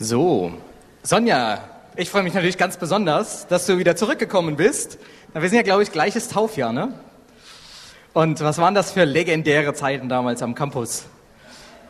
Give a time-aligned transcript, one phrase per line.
[0.00, 0.52] So,
[1.02, 1.58] Sonja,
[1.96, 4.96] ich freue mich natürlich ganz besonders, dass du wieder zurückgekommen bist.
[5.34, 6.92] Wir sind ja, glaube ich, gleiches Taufjahr, ne?
[8.12, 11.06] Und was waren das für legendäre Zeiten damals am Campus?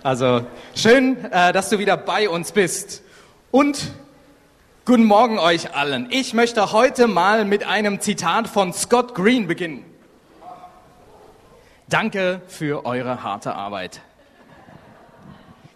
[0.02, 3.02] Also schön, äh, dass du wieder bei uns bist.
[3.50, 3.92] Und
[4.86, 6.06] guten Morgen euch allen.
[6.08, 9.84] Ich möchte heute mal mit einem Zitat von Scott Green beginnen.
[11.90, 14.00] Danke für eure harte Arbeit.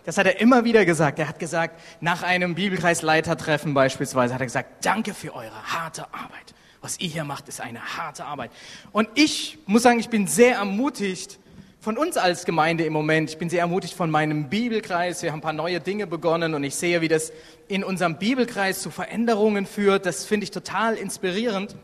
[0.04, 1.18] Das hat er immer wieder gesagt.
[1.18, 6.54] Er hat gesagt, nach einem Bibelkreisleitertreffen beispielsweise, hat er gesagt, danke für eure harte Arbeit.
[6.80, 8.50] Was ihr hier macht, ist eine harte Arbeit.
[8.90, 11.38] Und ich muss sagen, ich bin sehr ermutigt
[11.80, 13.30] von uns als Gemeinde im Moment.
[13.30, 15.22] Ich bin sehr ermutigt von meinem Bibelkreis.
[15.22, 17.32] Wir haben ein paar neue Dinge begonnen und ich sehe, wie das
[17.68, 20.06] in unserem Bibelkreis zu Veränderungen führt.
[20.06, 21.76] Das finde ich total inspirierend.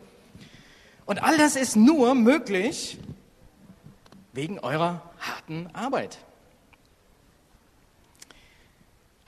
[1.05, 2.97] Und all das ist nur möglich
[4.33, 6.17] wegen eurer harten Arbeit.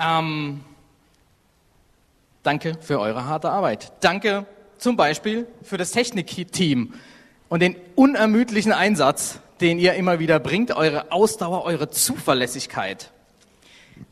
[0.03, 0.61] Ähm,
[2.43, 3.93] danke für eure harte Arbeit.
[3.99, 4.45] Danke
[4.77, 6.93] zum Beispiel für das Technikteam
[7.49, 13.11] und den unermüdlichen Einsatz, den ihr immer wieder bringt, eure Ausdauer, eure Zuverlässigkeit.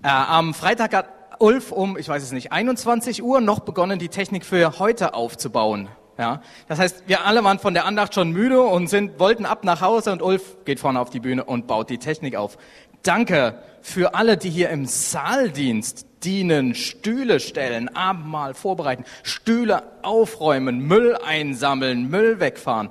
[0.04, 1.10] Äh, am Freitag hat
[1.40, 5.90] Ulf um, ich weiß es nicht, 21 Uhr noch begonnen, die Technik für heute aufzubauen.
[6.20, 9.64] Ja, das heißt, wir alle waren von der Andacht schon müde und sind, wollten ab
[9.64, 12.58] nach Hause und Ulf geht vorne auf die Bühne und baut die Technik auf.
[13.04, 21.16] Danke für alle, die hier im Saaldienst dienen, Stühle stellen, Abendmahl vorbereiten, Stühle aufräumen, Müll
[21.16, 22.90] einsammeln, Müll wegfahren.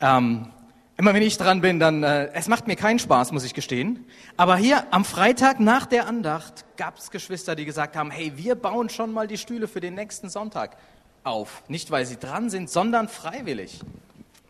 [0.00, 0.48] Ähm,
[0.96, 4.06] immer wenn ich dran bin, dann, äh, es macht mir keinen Spaß, muss ich gestehen.
[4.36, 8.54] Aber hier am Freitag nach der Andacht gab es Geschwister, die gesagt haben, hey, wir
[8.54, 10.76] bauen schon mal die Stühle für den nächsten Sonntag
[11.22, 11.62] auf.
[11.68, 13.80] Nicht, weil sie dran sind, sondern freiwillig.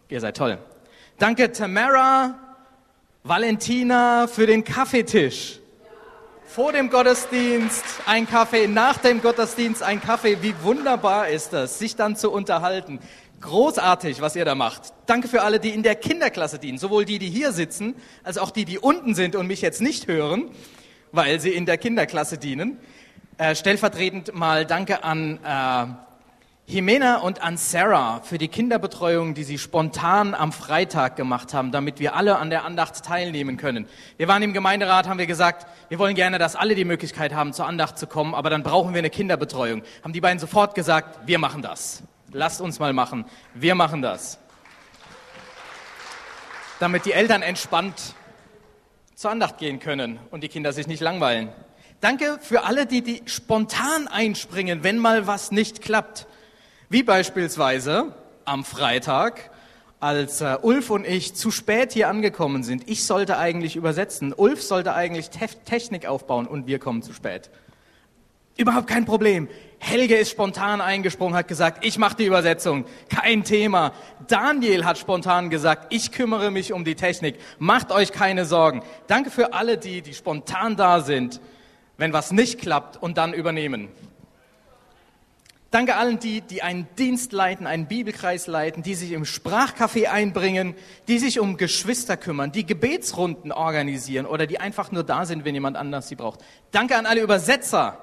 [0.09, 0.59] Ihr seid toll.
[1.19, 2.35] Danke Tamara,
[3.29, 5.59] Valentina für den Kaffeetisch.
[6.45, 10.43] Vor dem Gottesdienst ein Kaffee, nach dem Gottesdienst ein Kaffee.
[10.43, 13.01] Wie wunderbar ist das, sich dann zu unterhalten.
[13.41, 14.93] Großartig, was ihr da macht.
[15.07, 16.79] Danke für alle, die in der Kinderklasse dienen.
[16.79, 20.07] Sowohl die, die hier sitzen, als auch die, die unten sind und mich jetzt nicht
[20.07, 20.49] hören,
[21.11, 22.79] weil sie in der Kinderklasse dienen.
[23.39, 25.87] Äh, stellvertretend mal Danke an äh,
[26.69, 32.01] Jimena und an Sarah für die Kinderbetreuung, die sie spontan am Freitag gemacht haben, damit
[32.01, 33.87] wir alle an der Andacht teilnehmen können.
[34.17, 37.53] Wir waren im Gemeinderat, haben wir gesagt, wir wollen gerne, dass alle die Möglichkeit haben,
[37.53, 39.83] zur Andacht zu kommen, aber dann brauchen wir eine Kinderbetreuung.
[40.03, 42.03] Haben die beiden sofort gesagt, wir machen das.
[42.33, 43.27] Lasst uns mal machen.
[43.55, 44.41] Wir machen das.
[46.81, 48.17] Damit die Eltern entspannt
[49.15, 51.49] zur Andacht gehen können und die Kinder sich nicht langweilen.
[52.01, 56.27] Danke für alle, die, die spontan einspringen, wenn mal was nicht klappt.
[56.89, 58.15] Wie beispielsweise
[58.45, 59.51] am Freitag,
[59.99, 62.89] als äh, Ulf und ich zu spät hier angekommen sind.
[62.89, 64.33] Ich sollte eigentlich übersetzen.
[64.33, 67.51] Ulf sollte eigentlich Te Technik aufbauen und wir kommen zu spät.
[68.57, 69.49] Überhaupt kein Problem.
[69.79, 72.87] Helge ist spontan eingesprungen, hat gesagt, ich mache die Übersetzung.
[73.09, 73.93] Kein Thema.
[74.29, 77.37] Daniel hat spontan gesagt, ich kümmere mich um die Technik.
[77.59, 78.83] Macht euch keine Sorgen.
[79.09, 81.41] Danke für alle die, die spontan da sind,
[81.99, 83.89] wenn was nicht klappt und dann übernehmen.
[85.73, 90.75] Danke allen die, die einen Dienst leiten, einen Bibelkreis leiten, die sich im Sprachcafé einbringen,
[91.09, 95.55] die sich um Geschwister kümmern, die Gebetsrunden organisieren oder die einfach nur da sind, wenn
[95.55, 96.41] jemand anders sie braucht.
[96.71, 97.99] Danke an alle Übersetzer,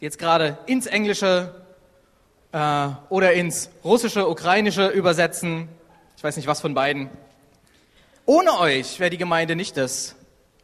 [0.00, 1.62] die jetzt gerade ins Englische
[2.52, 5.68] äh, oder ins Russische, Ukrainische übersetzen.
[6.16, 7.10] Ich weiß nicht, was von beiden.
[8.24, 10.16] Ohne euch wäre die Gemeinde nicht das,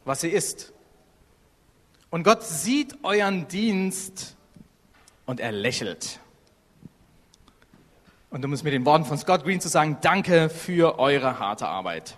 [0.05, 0.73] was sie ist.
[2.09, 4.37] Und Gott sieht euren Dienst
[5.29, 6.19] und er lächelt.
[8.31, 11.67] Und um es mit den Worten von Scott Green zu sagen, danke für eure harte
[11.67, 12.17] Arbeit.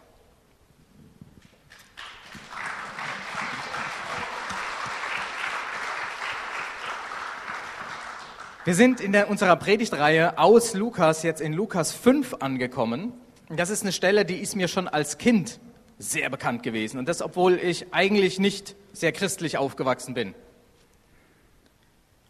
[8.63, 13.11] Wir sind in der, unserer Predigtreihe aus Lukas jetzt in Lukas 5 angekommen.
[13.49, 15.59] Das ist eine Stelle, die ist mir schon als Kind
[15.99, 16.97] sehr bekannt gewesen.
[16.97, 20.33] Und das, obwohl ich eigentlich nicht sehr christlich aufgewachsen bin.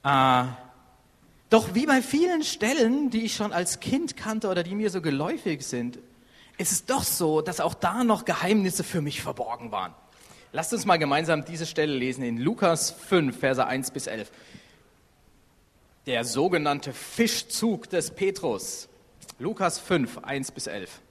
[0.03, 0.45] Äh,
[1.51, 5.01] doch wie bei vielen Stellen, die ich schon als Kind kannte oder die mir so
[5.01, 5.99] geläufig sind,
[6.57, 9.93] ist es doch so, dass auch da noch Geheimnisse für mich verborgen waren.
[10.53, 14.31] Lasst uns mal gemeinsam diese Stelle lesen in Lukas 5, Verse 1 bis 11.
[16.05, 18.87] Der sogenannte Fischzug des Petrus.
[19.37, 21.01] Lukas 5, 1 bis 11.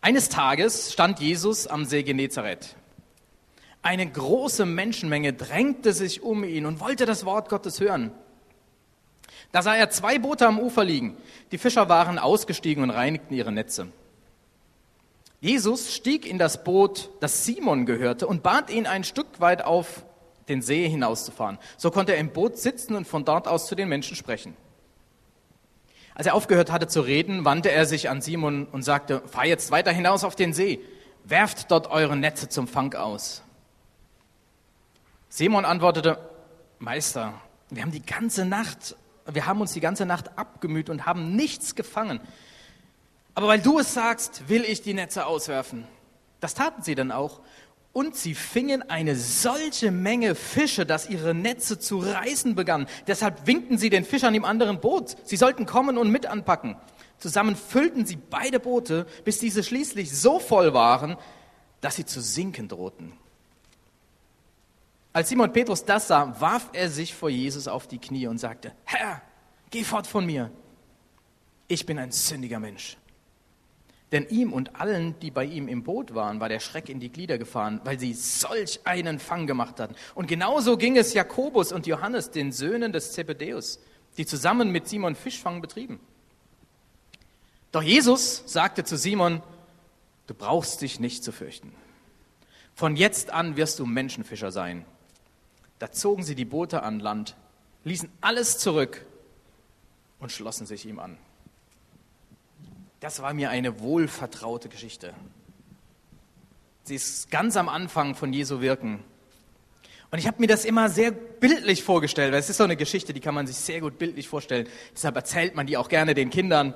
[0.00, 2.74] Eines Tages stand Jesus am See Genezareth.
[3.82, 8.12] Eine große Menschenmenge drängte sich um ihn und wollte das Wort Gottes hören.
[9.56, 11.16] Da sah er zwei Boote am Ufer liegen.
[11.50, 13.86] Die Fischer waren ausgestiegen und reinigten ihre Netze.
[15.40, 20.04] Jesus stieg in das Boot, das Simon gehörte, und bat ihn ein Stück weit auf
[20.50, 21.56] den See hinauszufahren.
[21.78, 24.54] So konnte er im Boot sitzen und von dort aus zu den Menschen sprechen.
[26.14, 29.70] Als er aufgehört hatte zu reden, wandte er sich an Simon und sagte, fahr jetzt
[29.70, 30.80] weiter hinaus auf den See,
[31.24, 33.42] werft dort eure Netze zum Fang aus.
[35.30, 36.18] Simon antwortete,
[36.78, 37.32] Meister,
[37.70, 38.96] wir haben die ganze Nacht,
[39.32, 42.20] wir haben uns die ganze Nacht abgemüht und haben nichts gefangen.
[43.34, 45.86] Aber weil du es sagst, will ich die Netze auswerfen.
[46.40, 47.40] Das taten sie dann auch.
[47.92, 52.86] Und sie fingen eine solche Menge Fische, dass ihre Netze zu reißen begannen.
[53.06, 55.16] Deshalb winkten sie den Fischern im anderen Boot.
[55.24, 56.76] Sie sollten kommen und mit anpacken.
[57.18, 61.16] Zusammen füllten sie beide Boote, bis diese schließlich so voll waren,
[61.80, 63.12] dass sie zu sinken drohten.
[65.16, 68.74] Als Simon Petrus das sah, warf er sich vor Jesus auf die Knie und sagte,
[68.84, 69.22] Herr,
[69.70, 70.50] geh fort von mir.
[71.68, 72.98] Ich bin ein sündiger Mensch.
[74.12, 77.08] Denn ihm und allen, die bei ihm im Boot waren, war der Schreck in die
[77.08, 79.94] Glieder gefahren, weil sie solch einen Fang gemacht hatten.
[80.14, 83.80] Und genauso ging es Jakobus und Johannes, den Söhnen des Zebedeus,
[84.18, 85.98] die zusammen mit Simon Fischfang betrieben.
[87.72, 89.42] Doch Jesus sagte zu Simon,
[90.26, 91.72] du brauchst dich nicht zu fürchten.
[92.74, 94.84] Von jetzt an wirst du Menschenfischer sein.
[95.78, 97.36] Da zogen sie die Boote an Land,
[97.84, 99.04] ließen alles zurück
[100.18, 101.18] und schlossen sich ihm an.
[103.00, 105.12] Das war mir eine wohlvertraute Geschichte.
[106.84, 109.02] Sie ist ganz am Anfang von Jesu Wirken.
[110.10, 113.12] Und ich habe mir das immer sehr bildlich vorgestellt, weil es ist so eine Geschichte,
[113.12, 114.68] die kann man sich sehr gut bildlich vorstellen.
[114.94, 116.74] Deshalb erzählt man die auch gerne den Kindern.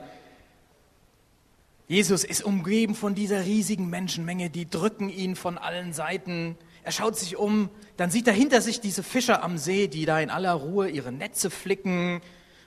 [1.87, 6.59] Jesus ist umgeben von dieser riesigen Menschenmenge, die drücken ihn von allen Seiten.
[6.83, 10.21] Er schaut sich um, dann sieht er hinter sich diese Fischer am See, die da
[10.21, 12.21] in aller Ruhe ihre Netze flicken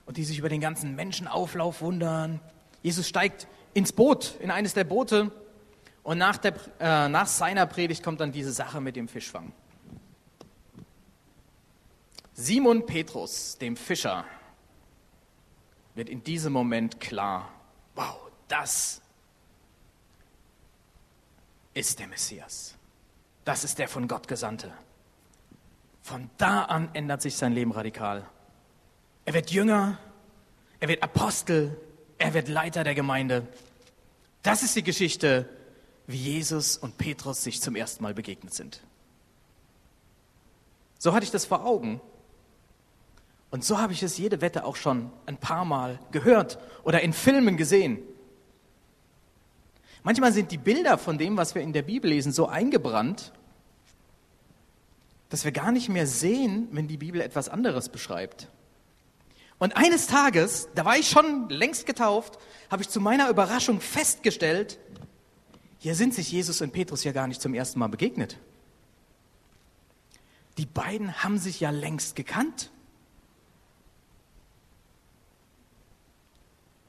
[0.05, 2.39] und die sich über den ganzen Menschenauflauf wundern.
[2.81, 5.31] Jesus steigt ins Boot, in eines der Boote
[6.03, 9.53] und nach, der, äh, nach seiner Predigt kommt dann diese Sache mit dem Fischfang.
[12.33, 14.25] Simon Petrus, dem Fischer,
[15.95, 17.49] wird in diesem Moment klar,
[17.95, 18.17] wow,
[18.47, 19.01] das
[21.73, 22.75] ist der Messias.
[23.45, 24.71] Das ist der von Gott Gesandte.
[26.01, 28.25] Von da an ändert sich sein Leben radikal.
[29.25, 29.97] Er wird Jünger,
[30.79, 31.77] er wird Apostel,
[32.17, 33.47] er wird Leiter der Gemeinde.
[34.41, 35.47] Das ist die Geschichte,
[36.07, 38.81] wie Jesus und Petrus sich zum ersten Mal begegnet sind.
[40.99, 42.01] So hatte ich das vor Augen.
[43.49, 47.13] Und so habe ich es jede Wette auch schon ein paar Mal gehört oder in
[47.13, 47.99] Filmen gesehen.
[50.03, 53.31] Manchmal sind die Bilder von dem, was wir in der Bibel lesen, so eingebrannt,
[55.29, 58.49] dass wir gar nicht mehr sehen, wenn die Bibel etwas anderes beschreibt.
[59.59, 62.37] Und eines Tages, da war ich schon längst getauft,
[62.69, 64.77] habe ich zu meiner Überraschung festgestellt,
[65.79, 68.37] hier sind sich Jesus und Petrus ja gar nicht zum ersten Mal begegnet.
[70.57, 72.71] Die beiden haben sich ja längst gekannt.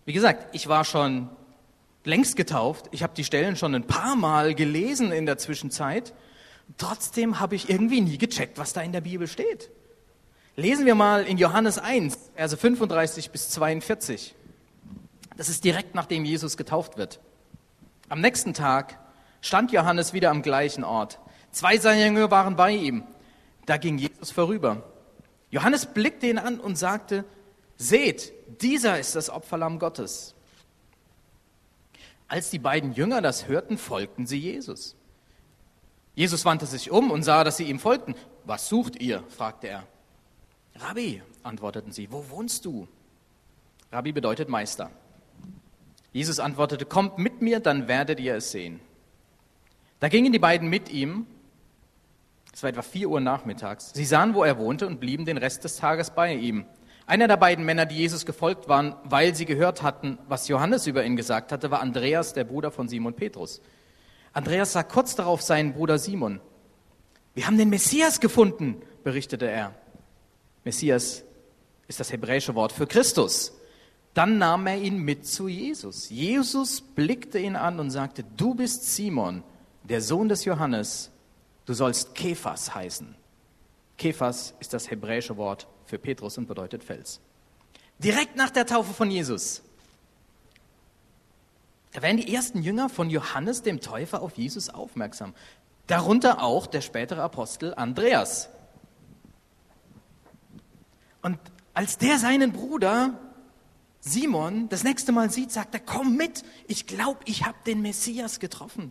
[0.05, 1.29] Wie gesagt, ich war schon
[2.05, 2.87] längst getauft.
[2.93, 6.15] Ich habe die Stellen schon ein paar Mal gelesen in der Zwischenzeit.
[6.79, 9.71] Trotzdem habe ich irgendwie nie gecheckt, was da in der Bibel steht.
[10.57, 14.35] Lesen wir mal in Johannes 1, Verse 35 bis 42.
[15.37, 17.21] Das ist direkt nachdem Jesus getauft wird.
[18.09, 18.99] Am nächsten Tag
[19.41, 21.19] stand Johannes wieder am gleichen Ort.
[21.51, 23.03] Zwei seiner Jünger waren bei ihm.
[23.67, 24.83] Da ging Jesus vorüber.
[25.51, 27.25] Johannes blickte ihn an und sagte,
[27.77, 30.34] seht, dieser ist das Opferlamm Gottes.
[32.29, 34.97] Als die beiden Jünger das hörten, folgten sie Jesus.
[36.15, 38.15] Jesus wandte sich um und sah, dass sie ihm folgten.
[38.45, 39.23] Was sucht ihr?
[39.29, 39.87] fragte er.
[40.77, 42.89] Rabbi, antworteten sie, wo wohnst du?
[43.93, 44.91] Rabbi bedeutet Meister.
[46.13, 48.81] Jesus antwortete, kommt mit mir, dann werdet ihr es sehen.
[50.01, 51.27] Da gingen die beiden mit ihm.
[52.53, 53.93] Es war etwa vier Uhr nachmittags.
[53.95, 56.67] Sie sahen, wo er wohnte und blieben den Rest des Tages bei ihm.
[57.07, 61.05] Einer der beiden Männer, die Jesus gefolgt waren, weil sie gehört hatten, was Johannes über
[61.05, 63.61] ihn gesagt hatte, war Andreas, der Bruder von Simon Petrus.
[64.33, 66.41] Andreas sah kurz darauf seinen Bruder Simon.
[67.35, 69.75] Wir haben den Messias gefunden, berichtete er.
[70.65, 71.25] Messias
[71.89, 73.53] ist das hebräische Wort für Christus.
[74.15, 76.09] Dann nahm er ihn mit zu Jesus.
[76.09, 79.43] Jesus blickte ihn an und sagte, du bist Simon,
[79.83, 81.11] der Sohn des Johannes,
[81.67, 83.15] du sollst Kephas heißen.
[83.99, 87.21] Kephas ist das hebräische Wort für Petrus und bedeutet Fels.
[87.99, 89.63] Direkt nach der Taufe von Jesus.
[91.93, 95.35] Da werden die ersten Jünger von Johannes dem Täufer auf Jesus aufmerksam.
[95.87, 98.49] Darunter auch der spätere Apostel Andreas.
[101.23, 101.39] Und
[101.73, 103.19] als der seinen Bruder
[104.01, 108.41] Simon das nächste Mal sieht, sagt er, komm mit, ich glaube, ich habe den Messias
[108.41, 108.91] getroffen.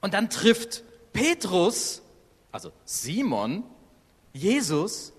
[0.00, 2.02] Und dann trifft Petrus
[2.52, 3.64] also Simon,
[4.32, 5.12] Jesus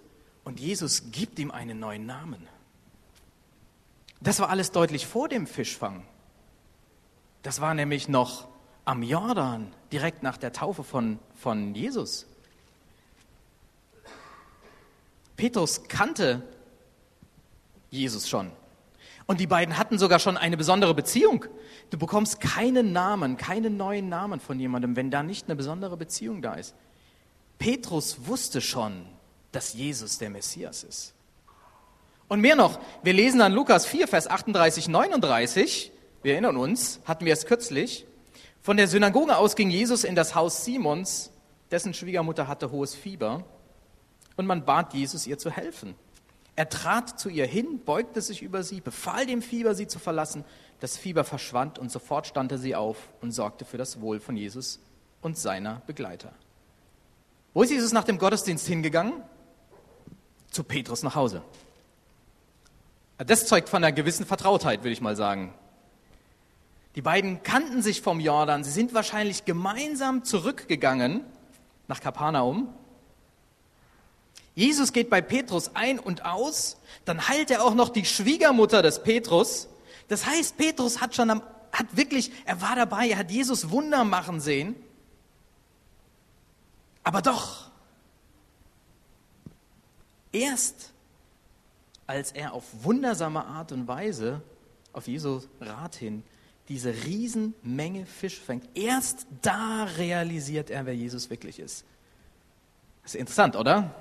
[0.43, 2.47] und Jesus gibt ihm einen neuen Namen.
[4.21, 6.05] Das war alles deutlich vor dem Fischfang.
[7.41, 8.47] Das war nämlich noch
[8.85, 12.25] am Jordan, direkt nach der Taufe von, von Jesus.
[15.35, 16.41] Petrus kannte
[17.89, 18.51] Jesus schon.
[19.25, 21.45] Und die beiden hatten sogar schon eine besondere Beziehung.
[21.89, 26.41] Du bekommst keinen Namen, keinen neuen Namen von jemandem, wenn da nicht eine besondere Beziehung
[26.41, 26.75] da ist.
[27.63, 29.05] Petrus wusste schon,
[29.53, 31.13] dass Jesus der Messias ist.
[32.27, 35.93] Und mehr noch, wir lesen an Lukas 4, Vers 38, 39,
[36.23, 38.05] wir erinnern uns, hatten wir es kürzlich,
[38.61, 41.31] von der Synagoge aus ging Jesus in das Haus Simons,
[41.71, 43.45] dessen Schwiegermutter hatte hohes Fieber,
[44.35, 45.95] und man bat Jesus, ihr zu helfen.
[46.57, 50.43] Er trat zu ihr hin, beugte sich über sie, befahl dem Fieber, sie zu verlassen.
[50.81, 54.35] Das Fieber verschwand und sofort stand er sie auf und sorgte für das Wohl von
[54.35, 54.81] Jesus
[55.21, 56.33] und seiner Begleiter.
[57.53, 59.13] Wo ist Jesus nach dem Gottesdienst hingegangen?
[60.51, 61.41] Zu Petrus nach Hause.
[63.17, 65.53] Das zeugt von einer gewissen Vertrautheit, würde ich mal sagen.
[66.95, 68.63] Die beiden kannten sich vom Jordan.
[68.63, 71.21] Sie sind wahrscheinlich gemeinsam zurückgegangen
[71.87, 72.69] nach Kapernaum
[74.55, 79.01] Jesus geht bei Petrus ein und aus, dann heilt er auch noch die Schwiegermutter des
[79.01, 79.67] Petrus.
[80.09, 81.41] Das heißt, Petrus hat schon am,
[81.71, 84.75] hat wirklich, er war dabei, er hat Jesus Wunder machen sehen.
[87.03, 87.69] Aber doch,
[90.31, 90.93] erst
[92.07, 94.41] als er auf wundersame Art und Weise
[94.91, 96.23] auf Jesu Rat hin
[96.69, 101.85] diese Riesenmenge Fisch fängt, erst da realisiert er, wer Jesus wirklich ist.
[103.01, 103.93] Das ist interessant, oder?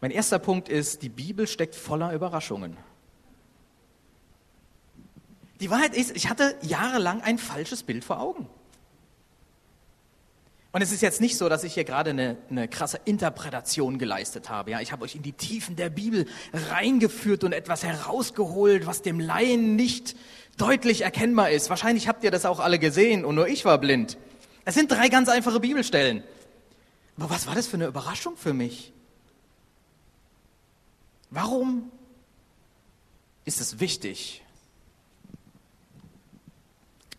[0.00, 2.76] Mein erster Punkt ist, die Bibel steckt voller Überraschungen.
[5.60, 8.48] Die Wahrheit ist, ich hatte jahrelang ein falsches Bild vor Augen.
[10.72, 14.48] Und es ist jetzt nicht so, dass ich hier gerade eine, eine krasse Interpretation geleistet
[14.50, 14.70] habe.
[14.70, 19.18] Ja, ich habe euch in die Tiefen der Bibel reingeführt und etwas herausgeholt, was dem
[19.18, 20.14] Laien nicht
[20.58, 21.70] deutlich erkennbar ist.
[21.70, 24.16] Wahrscheinlich habt ihr das auch alle gesehen und nur ich war blind.
[24.64, 26.22] Es sind drei ganz einfache Bibelstellen.
[27.16, 28.92] Aber was war das für eine Überraschung für mich?
[31.30, 31.90] Warum
[33.44, 34.42] ist es wichtig?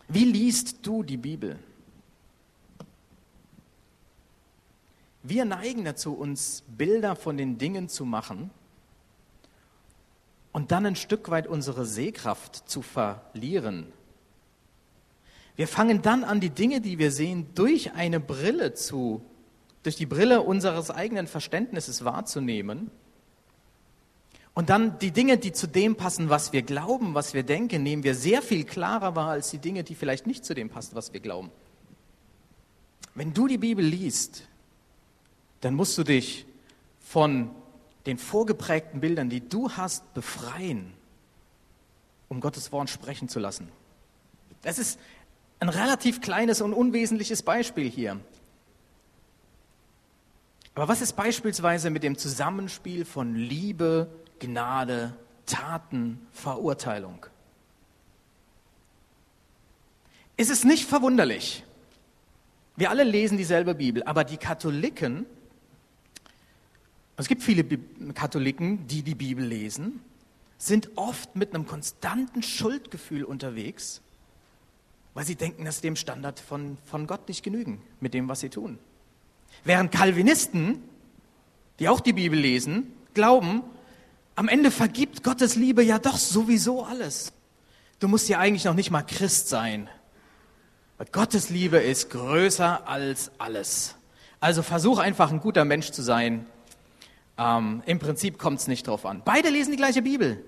[0.07, 1.59] Wie liest du die Bibel?
[5.23, 8.49] Wir neigen dazu, uns Bilder von den Dingen zu machen
[10.51, 13.93] und dann ein Stück weit unsere Sehkraft zu verlieren.
[15.55, 19.21] Wir fangen dann an, die Dinge, die wir sehen, durch eine Brille zu,
[19.83, 22.89] durch die Brille unseres eigenen Verständnisses wahrzunehmen
[24.53, 28.03] und dann die Dinge, die zu dem passen, was wir glauben, was wir denken, nehmen
[28.03, 31.13] wir sehr viel klarer wahr als die Dinge, die vielleicht nicht zu dem passen, was
[31.13, 31.51] wir glauben.
[33.13, 34.47] Wenn du die Bibel liest,
[35.61, 36.45] dann musst du dich
[36.99, 37.51] von
[38.05, 40.93] den vorgeprägten Bildern, die du hast, befreien,
[42.29, 43.69] um Gottes Wort sprechen zu lassen.
[44.63, 44.99] Das ist
[45.59, 48.19] ein relativ kleines und unwesentliches Beispiel hier.
[50.73, 55.13] Aber was ist beispielsweise mit dem Zusammenspiel von Liebe, Gnade,
[55.45, 57.25] Taten, Verurteilung.
[60.37, 61.63] Es ist nicht verwunderlich.
[62.75, 65.25] Wir alle lesen dieselbe Bibel, aber die Katholiken,
[67.21, 67.63] es gibt viele
[68.13, 70.01] Katholiken, die die Bibel lesen,
[70.57, 74.01] sind oft mit einem konstanten Schuldgefühl unterwegs,
[75.13, 78.41] weil sie denken, dass sie dem Standard von, von Gott nicht genügen, mit dem, was
[78.41, 78.77] sie tun.
[79.63, 80.81] Während Calvinisten,
[81.79, 83.63] die auch die Bibel lesen, glauben,
[84.35, 87.33] am Ende vergibt Gottes Liebe ja doch sowieso alles.
[87.99, 89.89] Du musst ja eigentlich noch nicht mal Christ sein.
[91.11, 93.95] Gottes Liebe ist größer als alles.
[94.39, 96.45] Also versuch einfach ein guter Mensch zu sein.
[97.41, 99.21] Ähm, Im Prinzip kommt es nicht drauf an.
[99.25, 100.43] Beide lesen die gleiche Bibel.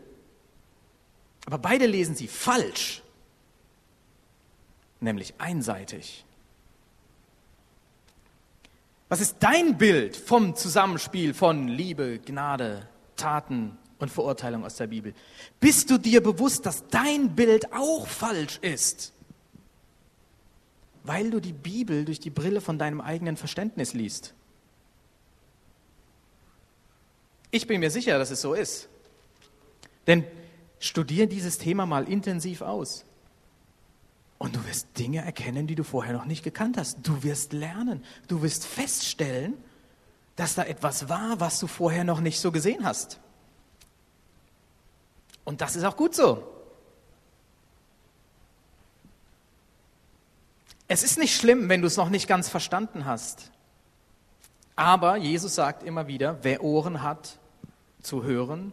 [1.45, 3.01] Aber beide lesen sie falsch.
[4.99, 6.23] Nämlich einseitig.
[9.09, 15.13] Was ist dein Bild vom Zusammenspiel von Liebe, Gnade, Taten, und Verurteilung aus der Bibel.
[15.59, 19.13] Bist du dir bewusst, dass dein Bild auch falsch ist?
[21.03, 24.33] Weil du die Bibel durch die Brille von deinem eigenen Verständnis liest.
[27.53, 28.89] Ich bin mir sicher, dass es so ist.
[30.07, 30.25] Denn
[30.79, 33.05] studier dieses Thema mal intensiv aus.
[34.39, 36.97] Und du wirst Dinge erkennen, die du vorher noch nicht gekannt hast.
[37.03, 38.03] Du wirst lernen.
[38.27, 39.53] Du wirst feststellen,
[40.35, 43.19] dass da etwas war, was du vorher noch nicht so gesehen hast.
[45.43, 46.43] Und das ist auch gut so.
[50.87, 53.51] Es ist nicht schlimm, wenn du es noch nicht ganz verstanden hast.
[54.75, 57.37] Aber Jesus sagt immer wieder, wer Ohren hat
[58.03, 58.71] zu hören,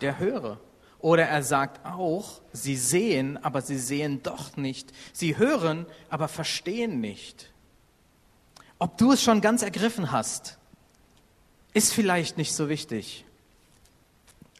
[0.00, 0.60] der höre.
[1.00, 4.92] Oder er sagt auch, sie sehen, aber sie sehen doch nicht.
[5.12, 7.52] Sie hören, aber verstehen nicht.
[8.78, 10.58] Ob du es schon ganz ergriffen hast,
[11.72, 13.24] ist vielleicht nicht so wichtig.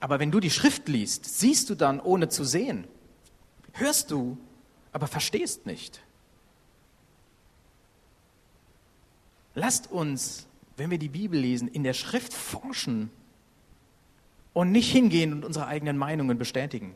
[0.01, 2.87] Aber wenn du die Schrift liest, siehst du dann, ohne zu sehen.
[3.73, 4.39] Hörst du,
[4.93, 6.01] aber verstehst nicht.
[9.55, 13.11] Lasst uns, wenn wir die Bibel lesen, in der Schrift forschen
[14.53, 16.95] und nicht hingehen und unsere eigenen Meinungen bestätigen.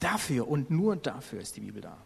[0.00, 1.96] Dafür und nur dafür ist die Bibel da.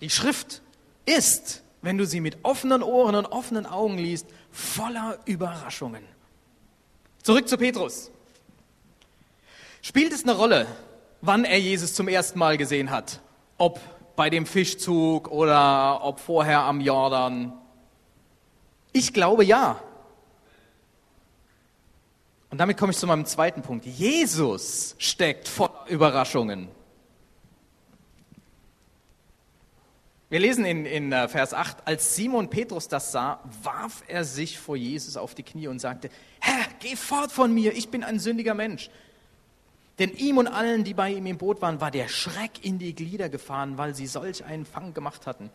[0.00, 0.62] Die Schrift
[1.06, 6.02] ist, wenn du sie mit offenen Ohren und offenen Augen liest, voller Überraschungen.
[7.22, 8.10] Zurück zu Petrus.
[9.82, 10.66] Spielt es eine Rolle,
[11.20, 13.20] wann er Jesus zum ersten Mal gesehen hat?
[13.58, 13.80] Ob
[14.16, 17.52] bei dem Fischzug oder ob vorher am Jordan?
[18.92, 19.80] Ich glaube ja.
[22.54, 23.84] Und damit komme ich zu meinem zweiten Punkt.
[23.84, 26.68] Jesus steckt voller Überraschungen.
[30.28, 34.56] Wir lesen in, in äh, Vers 8, als Simon Petrus das sah, warf er sich
[34.56, 38.20] vor Jesus auf die Knie und sagte, Herr, geh fort von mir, ich bin ein
[38.20, 38.88] sündiger Mensch.
[39.98, 42.94] Denn ihm und allen, die bei ihm im Boot waren, war der Schreck in die
[42.94, 45.50] Glieder gefahren, weil sie solch einen Fang gemacht hatten.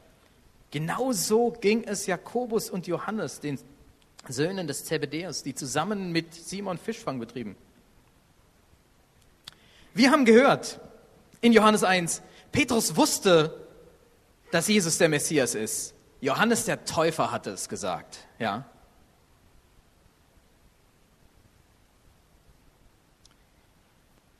[0.72, 3.58] Genauso ging es Jakobus und Johannes, den
[4.28, 7.56] Söhnen des Zebedäus, die zusammen mit Simon Fischfang betrieben.
[9.94, 10.80] Wir haben gehört
[11.42, 12.22] in Johannes 1,
[12.52, 13.68] Petrus wusste,
[14.52, 15.94] dass Jesus der Messias ist.
[16.22, 18.66] Johannes der Täufer hatte es gesagt, ja.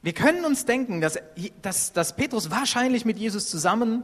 [0.02, 1.20] Wir können uns denken, dass,
[1.62, 4.04] dass, dass Petrus wahrscheinlich mit Jesus zusammen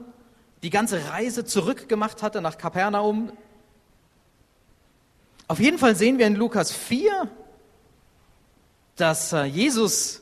[0.62, 3.32] die ganze Reise zurückgemacht hatte nach Kapernaum,
[5.48, 7.30] auf jeden Fall sehen wir in Lukas 4,
[8.96, 10.22] dass äh, Jesus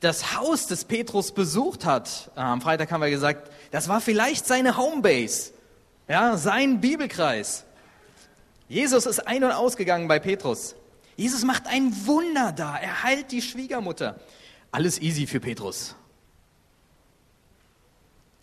[0.00, 2.30] das Haus des Petrus besucht hat.
[2.36, 5.52] Äh, am Freitag haben wir gesagt, das war vielleicht seine Homebase,
[6.08, 7.64] ja, sein Bibelkreis.
[8.68, 10.76] Jesus ist ein- und ausgegangen bei Petrus.
[11.16, 12.76] Jesus macht ein Wunder da.
[12.76, 14.18] Er heilt die Schwiegermutter.
[14.70, 15.94] Alles easy für Petrus.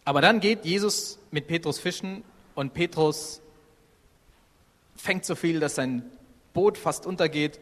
[0.06, 2.24] Aber dann geht Jesus mit Petrus fischen
[2.56, 3.41] und Petrus
[5.02, 6.04] fängt so viel, dass sein
[6.54, 7.60] Boot fast untergeht.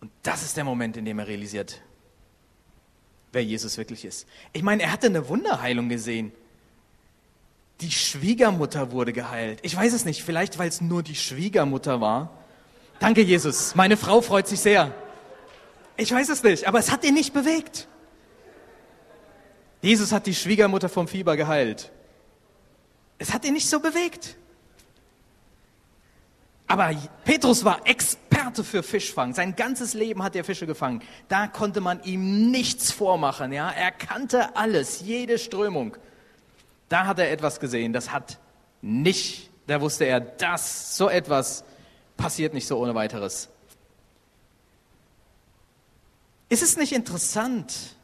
[0.00, 1.82] Und das ist der Moment, in dem er realisiert,
[3.32, 4.26] wer Jesus wirklich ist.
[4.52, 6.32] Ich meine, er hatte eine Wunderheilung gesehen.
[7.80, 9.60] Die Schwiegermutter wurde geheilt.
[9.62, 12.30] Ich weiß es nicht, vielleicht weil es nur die Schwiegermutter war.
[13.00, 13.74] Danke, Jesus.
[13.74, 14.94] Meine Frau freut sich sehr.
[15.96, 17.86] Ich weiß es nicht, aber es hat ihn nicht bewegt.
[19.82, 21.92] Jesus hat die Schwiegermutter vom Fieber geheilt.
[23.18, 24.36] Es hat ihn nicht so bewegt.
[26.68, 29.34] Aber Petrus war Experte für Fischfang.
[29.34, 31.02] Sein ganzes Leben hat er Fische gefangen.
[31.28, 33.52] Da konnte man ihm nichts vormachen.
[33.52, 35.96] Ja, er kannte alles, jede Strömung.
[36.88, 37.92] Da hat er etwas gesehen.
[37.92, 38.38] Das hat
[38.82, 39.50] nicht.
[39.66, 41.64] Da wusste er, dass so etwas
[42.16, 43.48] passiert nicht so ohne weiteres.
[46.50, 47.96] Ist es nicht interessant,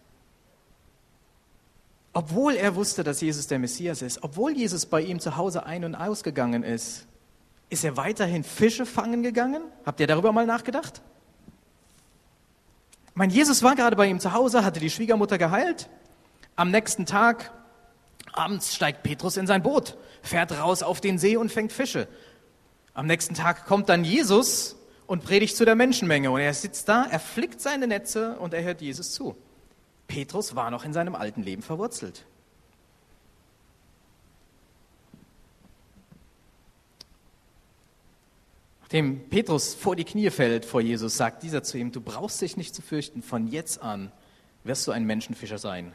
[2.14, 5.84] obwohl er wusste, dass Jesus der Messias ist, obwohl Jesus bei ihm zu Hause ein-
[5.84, 7.06] und ausgegangen ist,
[7.70, 9.62] ist er weiterhin Fische fangen gegangen?
[9.84, 11.02] Habt ihr darüber mal nachgedacht?
[13.14, 15.88] Mein Jesus war gerade bei ihm zu Hause, hatte die Schwiegermutter geheilt.
[16.54, 17.52] Am nächsten Tag,
[18.32, 22.06] abends, steigt Petrus in sein Boot, fährt raus auf den See und fängt Fische.
[22.92, 24.76] Am nächsten Tag kommt dann Jesus
[25.08, 26.30] und predigt zu der Menschenmenge.
[26.30, 29.36] Und er sitzt da, er flickt seine Netze und er hört Jesus zu.
[30.06, 32.24] Petrus war noch in seinem alten Leben verwurzelt.
[38.82, 42.56] Nachdem Petrus vor die Knie fällt vor Jesus, sagt dieser zu ihm, du brauchst dich
[42.56, 44.12] nicht zu fürchten, von jetzt an
[44.62, 45.94] wirst du ein Menschenfischer sein.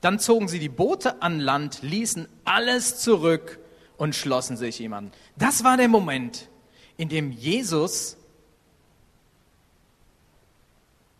[0.00, 3.58] Dann zogen sie die Boote an Land, ließen alles zurück
[3.96, 5.12] und schlossen sich ihm an.
[5.36, 6.48] Das war der Moment,
[6.96, 8.16] in dem Jesus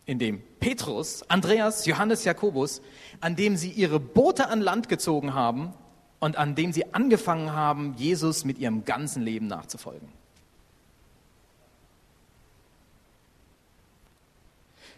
[0.05, 2.81] in dem Petrus, Andreas, Johannes, Jakobus,
[3.21, 5.75] an dem sie ihre Boote an Land gezogen haben
[6.19, 10.09] und an dem sie angefangen haben, Jesus mit ihrem ganzen Leben nachzufolgen.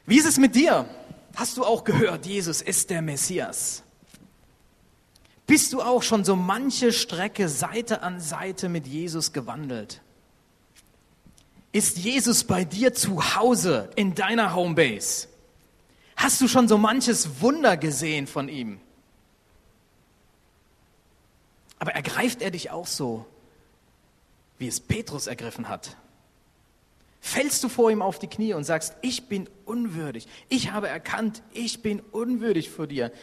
[0.05, 0.85] Wie ist es mit dir?
[1.35, 3.83] Hast du auch gehört, Jesus ist der Messias?
[5.47, 9.99] Bist du auch schon so manche Strecke Seite an Seite mit Jesus gewandelt?
[11.73, 15.27] Ist Jesus bei dir zu Hause in deiner Homebase?
[16.27, 18.81] Hast du schon so manches Wunder gesehen von ihm?
[21.79, 23.25] Aber ergreift er dich auch so,
[24.57, 25.95] wie es Petrus ergriffen hat?
[27.21, 31.43] Fällst du vor ihm auf die Knie und sagst, ich bin unwürdig, ich habe erkannt,
[31.53, 33.13] ich bin unwürdig vor dir.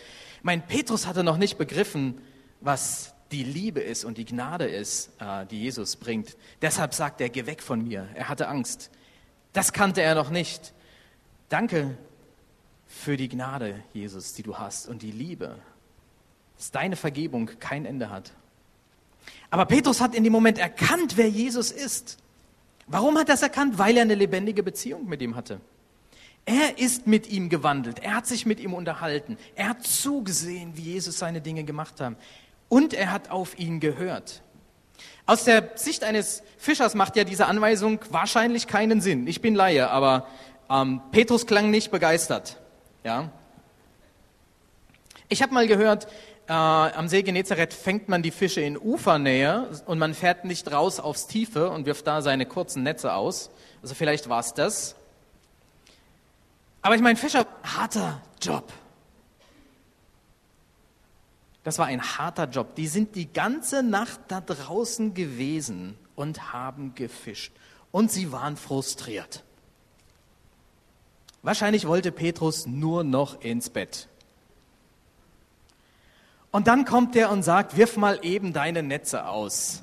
[0.43, 2.23] Mein Petrus hatte noch nicht begriffen,
[2.63, 6.39] was die Liebe ist und die Gnade ist, äh, die Jesus bringt.
[6.63, 8.09] Deshalb sagt er, geh weg von mir.
[8.15, 8.91] Er hatte Angst.
[9.53, 10.73] Das kannte er noch nicht.
[11.51, 11.99] Danke
[12.95, 15.57] für die Gnade, Jesus, die du hast und die Liebe,
[16.57, 18.33] dass deine Vergebung kein Ende hat.
[19.51, 22.19] Aber Petrus hat in dem Moment erkannt, wer Jesus ist.
[22.87, 23.79] Warum hat er das erkannt?
[23.79, 25.61] Weil er eine lebendige Beziehung mit ihm hatte.
[26.47, 27.99] Er ist mit ihm gewandelt.
[27.99, 29.39] Er hat sich mit ihm unterhalten.
[29.55, 32.17] Er hat zugesehen, wie Jesus seine Dinge gemacht hat.
[32.69, 34.43] Und er hat auf ihn gehört.
[35.27, 39.27] Aus der Sicht eines Fischers macht ja diese Anweisung wahrscheinlich keinen Sinn.
[39.27, 40.27] Ich bin Laie, aber
[40.71, 42.59] ähm, Petrus klang nicht begeistert.
[43.05, 43.31] Ja?
[45.29, 46.07] Ich habe mal gehört,
[46.49, 51.01] äh, am See Genezareth fängt man die Fische in Ufernähe und man fährt nicht raus
[51.01, 53.51] aufs Tiefe und wirft da seine kurzen Netze aus.
[53.83, 54.97] Also vielleicht war es das.
[56.83, 58.73] Aber ich meine, Fischer, harter Job.
[61.63, 62.75] Das war ein harter Job.
[62.75, 67.53] Die sind die ganze Nacht da draußen gewesen und haben gefischt.
[67.91, 69.43] Und sie waren frustriert.
[71.45, 74.09] Wahrscheinlich wollte Petrus nur noch ins Bett.
[76.51, 79.83] Und dann kommt er und sagt, wirf mal eben deine Netze aus.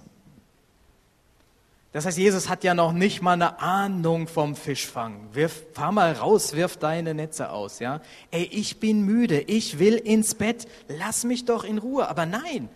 [1.92, 5.28] Das heißt, Jesus hat ja noch nicht mal eine Ahnung vom Fischfang.
[5.34, 8.02] Wirf, fahr mal raus, wirf deine Netze aus, ja.
[8.32, 12.08] Ey, ich bin müde, ich will ins Bett, lass mich doch in Ruhe.
[12.08, 12.70] Aber nein,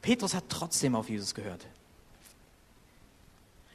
[0.00, 1.66] Petrus hat trotzdem auf Jesus gehört.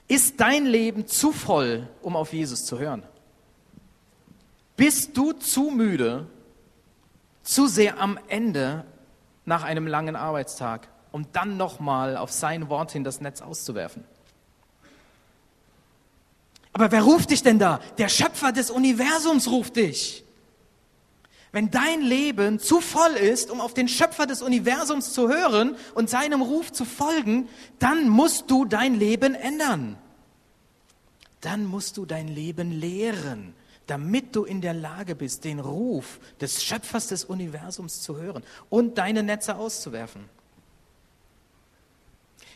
[0.07, 3.03] Ist dein Leben zu voll, um auf Jesus zu hören?
[4.75, 6.27] Bist du zu müde,
[7.43, 8.85] zu sehr am Ende
[9.45, 14.03] nach einem langen Arbeitstag, um dann nochmal auf sein Wort hin das Netz auszuwerfen?
[16.73, 17.79] Aber wer ruft dich denn da?
[17.97, 20.25] Der Schöpfer des Universums ruft dich.
[21.53, 26.09] Wenn dein Leben zu voll ist, um auf den Schöpfer des Universums zu hören und
[26.09, 27.47] seinem Ruf zu folgen,
[27.79, 29.97] dann musst du dein Leben ändern.
[31.39, 33.53] Dann musst du dein Leben lehren,
[33.87, 38.97] damit du in der Lage bist, den Ruf des Schöpfers des Universums zu hören und
[38.97, 40.25] deine Netze auszuwerfen.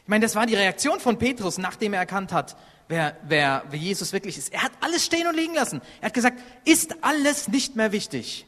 [0.03, 3.79] Ich meine, das war die Reaktion von Petrus, nachdem er erkannt hat, wer, wer, wer
[3.79, 4.51] Jesus wirklich ist.
[4.51, 5.81] Er hat alles stehen und liegen lassen.
[6.01, 8.47] Er hat gesagt, ist alles nicht mehr wichtig.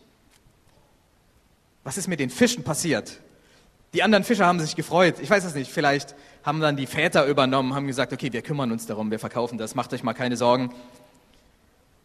[1.84, 3.20] Was ist mit den Fischen passiert?
[3.94, 5.16] Die anderen Fischer haben sich gefreut.
[5.20, 5.70] Ich weiß es nicht.
[5.70, 9.58] Vielleicht haben dann die Väter übernommen, haben gesagt, okay, wir kümmern uns darum, wir verkaufen
[9.58, 10.74] das, macht euch mal keine Sorgen.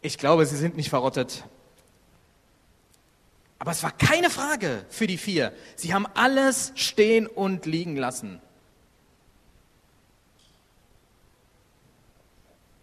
[0.01, 1.43] Ich glaube, sie sind nicht verrottet.
[3.59, 5.53] Aber es war keine Frage für die vier.
[5.75, 8.39] Sie haben alles stehen und liegen lassen.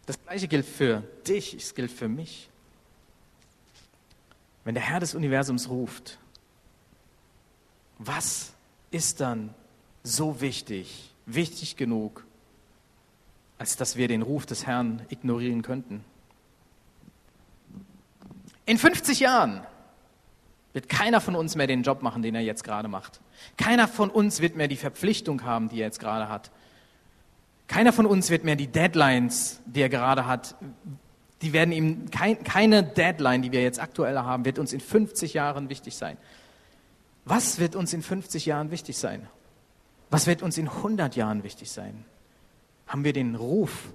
[0.07, 2.51] Das gleiche gilt für dich, es gilt für mich.
[4.65, 6.19] Wenn der Herr des Universums ruft,
[7.99, 8.53] was
[8.91, 9.55] ist dann
[10.03, 12.25] so wichtig, wichtig genug,
[13.57, 16.05] als dass wir den Ruf des Herrn ignorieren könnten?
[18.67, 19.67] In 50 Jahren
[20.73, 23.21] wird keiner von uns mehr den Job machen, den er jetzt gerade macht.
[23.57, 26.51] Keiner von uns wird mehr die Verpflichtung haben, die er jetzt gerade hat.
[27.69, 30.57] Keiner von uns wird mehr die Deadlines, die er gerade hat,
[31.43, 35.35] die werden ihm, kein, keine Deadline, die wir jetzt aktuell haben, wird uns in 50
[35.35, 36.17] Jahren wichtig sein.
[37.25, 39.29] Was wird uns in 50 Jahren wichtig sein?
[40.11, 42.05] Was wird uns in 100 Jahren wichtig sein?
[42.87, 43.93] Haben wir den Ruf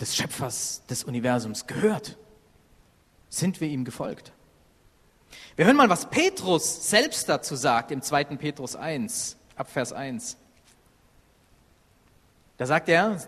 [0.00, 2.16] des Schöpfers des Universums gehört?
[3.34, 4.30] Sind wir ihm gefolgt?
[5.56, 8.36] Wir hören mal, was Petrus selbst dazu sagt im 2.
[8.36, 10.36] Petrus 1, ab Vers 1.
[12.58, 13.20] Da sagt er,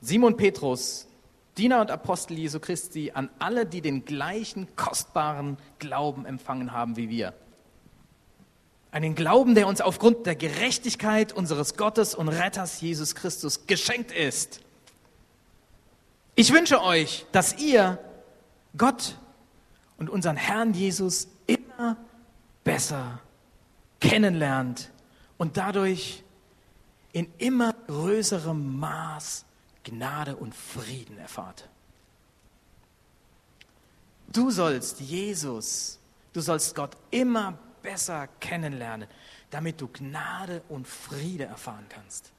[0.00, 1.06] Simon Petrus,
[1.56, 7.08] Diener und Apostel Jesu Christi, an alle, die den gleichen kostbaren Glauben empfangen haben wie
[7.08, 7.32] wir.
[8.90, 14.62] Einen Glauben, der uns aufgrund der Gerechtigkeit unseres Gottes und Retters Jesus Christus geschenkt ist.
[16.34, 18.00] Ich wünsche euch, dass ihr
[18.76, 19.16] Gott
[19.98, 21.96] und unseren Herrn Jesus immer
[22.62, 23.20] besser
[24.00, 24.90] kennenlernt
[25.38, 26.22] und dadurch
[27.12, 29.44] in immer größerem Maß
[29.84, 31.68] Gnade und Frieden erfahrt.
[34.28, 36.00] Du sollst Jesus,
[36.32, 39.08] du sollst Gott immer besser kennenlernen,
[39.50, 42.32] damit du Gnade und Friede erfahren kannst.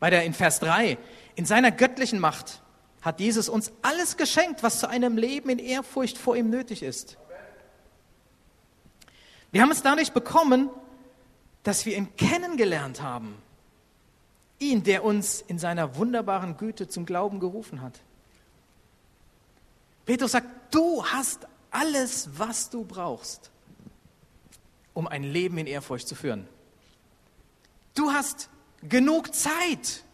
[0.00, 0.96] Bei der in Vers 3,
[1.34, 2.62] in seiner göttlichen Macht
[3.00, 7.16] hat Jesus uns alles geschenkt, was zu einem Leben in Ehrfurcht vor ihm nötig ist.
[9.50, 10.68] Wir haben es dadurch bekommen,
[11.62, 13.36] dass wir ihn kennengelernt haben.
[14.58, 18.00] Ihn, der uns in seiner wunderbaren Güte zum Glauben gerufen hat.
[20.04, 23.50] Petrus sagt, du hast alles, was du brauchst,
[24.94, 26.48] um ein Leben in Ehrfurcht zu führen.
[27.94, 28.48] Du hast
[28.82, 30.04] genug Zeit,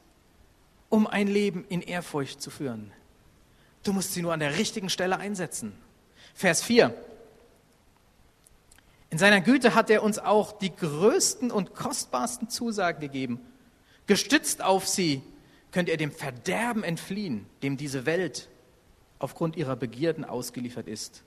[0.95, 2.93] um ein Leben in Ehrfurcht zu führen.
[3.83, 5.73] Du musst sie nur an der richtigen Stelle einsetzen.
[6.35, 6.95] Vers 4.
[9.11, 13.41] In seiner Güte hat er uns auch die größten und kostbarsten Zusagen gegeben.
[14.07, 15.21] Gestützt auf sie
[15.73, 18.49] könnt ihr dem Verderben entfliehen, dem diese Welt
[19.19, 21.25] aufgrund ihrer Begierden ausgeliefert ist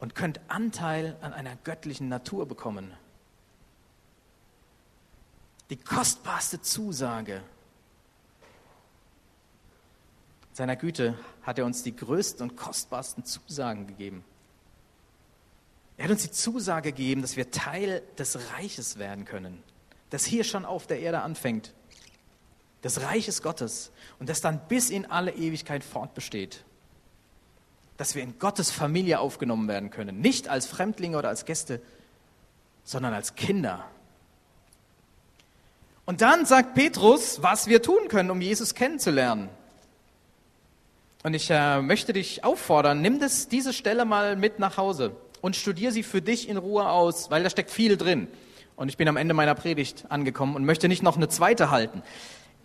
[0.00, 2.92] und könnt Anteil an einer göttlichen Natur bekommen.
[5.70, 7.40] Die kostbarste Zusage
[10.54, 14.24] seiner Güte hat er uns die größten und kostbarsten Zusagen gegeben.
[15.96, 19.62] Er hat uns die Zusage gegeben, dass wir Teil des Reiches werden können,
[20.10, 21.74] das hier schon auf der Erde anfängt,
[22.84, 23.90] des Reiches Gottes
[24.20, 26.64] und das dann bis in alle Ewigkeit fortbesteht.
[27.96, 31.80] Dass wir in Gottes Familie aufgenommen werden können, nicht als Fremdlinge oder als Gäste,
[32.84, 33.84] sondern als Kinder.
[36.04, 39.48] Und dann sagt Petrus, was wir tun können, um Jesus kennenzulernen.
[41.24, 45.56] Und ich äh, möchte dich auffordern, nimm das, diese Stelle mal mit nach Hause und
[45.56, 48.28] studier sie für dich in Ruhe aus, weil da steckt viel drin.
[48.76, 52.02] Und ich bin am Ende meiner Predigt angekommen und möchte nicht noch eine zweite halten.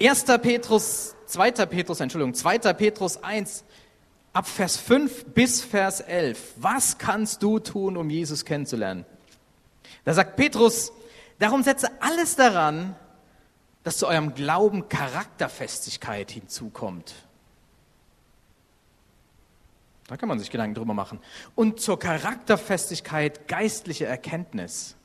[0.01, 0.25] 1.
[0.41, 1.51] Petrus, 2.
[1.67, 2.73] Petrus, Entschuldigung, 2.
[2.73, 3.63] Petrus 1,
[4.33, 6.55] ab Vers 5 bis Vers 11.
[6.57, 9.05] Was kannst du tun, um Jesus kennenzulernen?
[10.03, 10.91] Da sagt Petrus,
[11.37, 12.97] darum setze alles daran,
[13.83, 17.13] dass zu eurem Glauben Charakterfestigkeit hinzukommt.
[20.09, 21.19] Da kann man sich Gedanken drüber machen.
[21.53, 24.95] Und zur Charakterfestigkeit geistliche Erkenntnis.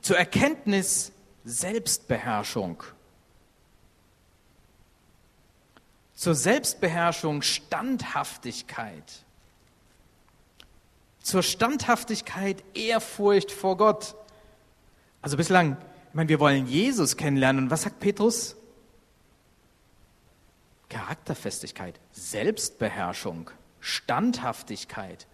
[0.00, 1.10] Zur Erkenntnis
[1.44, 2.84] Selbstbeherrschung.
[6.14, 9.24] Zur Selbstbeherrschung Standhaftigkeit.
[11.22, 14.14] Zur Standhaftigkeit Ehrfurcht vor Gott.
[15.22, 15.76] Also bislang,
[16.08, 17.64] ich meine, wir wollen Jesus kennenlernen.
[17.64, 18.54] Und was sagt Petrus?
[20.90, 23.50] Charakterfestigkeit, Selbstbeherrschung,
[23.80, 25.26] Standhaftigkeit.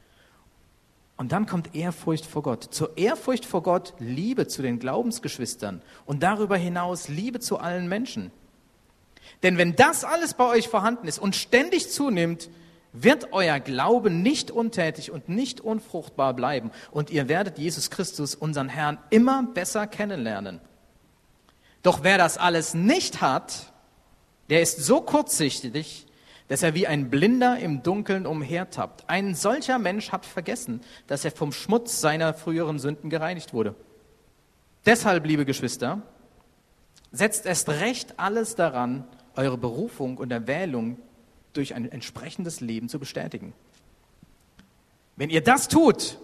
[1.16, 2.62] Und dann kommt Ehrfurcht vor Gott.
[2.71, 8.31] Zur Ehrfurcht vor Gott Liebe zu den Glaubensgeschwistern und darüber hinaus Liebe zu allen Menschen.
[9.42, 12.49] Denn wenn das alles bei euch vorhanden ist und ständig zunimmt,
[12.92, 18.69] wird euer Glaube nicht untätig und nicht unfruchtbar bleiben und ihr werdet Jesus Christus, unseren
[18.69, 20.61] Herrn, immer besser kennenlernen.
[21.83, 23.73] Doch wer das alles nicht hat,
[24.49, 26.07] der ist so kurzsichtig,
[26.49, 29.05] dass er wie ein Blinder im Dunkeln umhertappt.
[29.09, 33.75] Ein solcher Mensch hat vergessen, dass er vom Schmutz seiner früheren Sünden gereinigt wurde.
[34.85, 36.03] Deshalb, liebe Geschwister,
[37.11, 39.05] setzt erst recht alles daran,
[39.35, 40.99] eure Berufung und Erwählung
[41.53, 43.53] durch ein entsprechendes Leben zu bestätigen.
[45.17, 46.19] Wenn ihr das tut,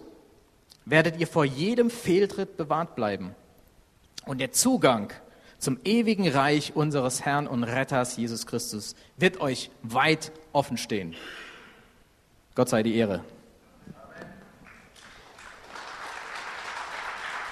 [0.85, 3.35] werdet ihr vor jedem Fehltritt bewahrt bleiben.
[4.25, 5.11] Und der Zugang
[5.63, 11.15] zum ewigen Reich unseres Herrn und Retters Jesus Christus wird euch weit offen stehen.
[12.53, 13.23] Gott sei die Ehre.